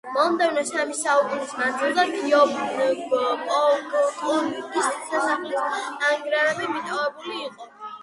მომდევნო 0.13 0.61
სამი 0.69 0.95
საუკუნის 0.99 1.53
მანძილზე 1.59 2.07
გიეონგბოკგუნგის 2.15 4.91
სასახლის 5.13 5.71
ნანგრევები 5.71 6.75
მიტოვებული 6.77 7.43
იყო. 7.49 7.75